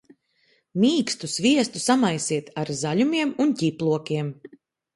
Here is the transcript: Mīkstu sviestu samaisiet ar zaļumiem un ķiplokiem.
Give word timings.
Mīkstu 0.83 1.29
sviestu 1.33 1.83
samaisiet 1.85 2.51
ar 2.63 2.73
zaļumiem 2.81 3.37
un 3.47 3.55
ķiplokiem. 3.63 4.35